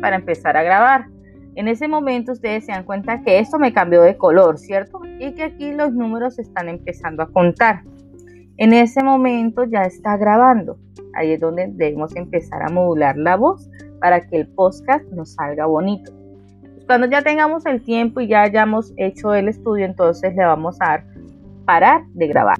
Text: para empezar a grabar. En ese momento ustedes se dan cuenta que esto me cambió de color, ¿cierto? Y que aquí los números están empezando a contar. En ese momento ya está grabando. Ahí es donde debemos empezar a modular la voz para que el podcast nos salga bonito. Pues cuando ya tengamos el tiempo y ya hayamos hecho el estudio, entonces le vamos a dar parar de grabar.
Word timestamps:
para 0.00 0.16
empezar 0.16 0.56
a 0.56 0.62
grabar. 0.62 1.06
En 1.54 1.68
ese 1.68 1.88
momento 1.88 2.32
ustedes 2.32 2.66
se 2.66 2.72
dan 2.72 2.84
cuenta 2.84 3.22
que 3.22 3.38
esto 3.38 3.58
me 3.58 3.72
cambió 3.72 4.02
de 4.02 4.16
color, 4.16 4.58
¿cierto? 4.58 5.00
Y 5.18 5.34
que 5.34 5.42
aquí 5.42 5.72
los 5.72 5.92
números 5.92 6.38
están 6.38 6.68
empezando 6.68 7.22
a 7.22 7.32
contar. 7.32 7.82
En 8.58 8.72
ese 8.72 9.02
momento 9.02 9.64
ya 9.64 9.82
está 9.82 10.16
grabando. 10.16 10.78
Ahí 11.14 11.32
es 11.32 11.40
donde 11.40 11.68
debemos 11.72 12.14
empezar 12.16 12.62
a 12.62 12.68
modular 12.68 13.16
la 13.16 13.36
voz 13.36 13.68
para 14.00 14.26
que 14.26 14.36
el 14.36 14.48
podcast 14.48 15.04
nos 15.12 15.34
salga 15.34 15.66
bonito. 15.66 16.12
Pues 16.74 16.84
cuando 16.86 17.08
ya 17.08 17.22
tengamos 17.22 17.66
el 17.66 17.82
tiempo 17.82 18.20
y 18.20 18.28
ya 18.28 18.42
hayamos 18.42 18.92
hecho 18.96 19.34
el 19.34 19.48
estudio, 19.48 19.84
entonces 19.84 20.34
le 20.36 20.44
vamos 20.44 20.76
a 20.80 20.86
dar 20.86 21.04
parar 21.64 22.02
de 22.14 22.26
grabar. 22.28 22.56